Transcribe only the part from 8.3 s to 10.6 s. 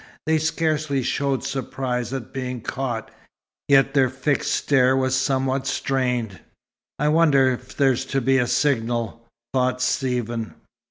a signal?" thought Stephen.